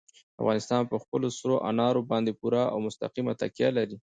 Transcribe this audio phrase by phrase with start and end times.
[0.41, 3.97] افغانستان په خپلو سرو انارو باندې پوره او مستقیمه تکیه لري.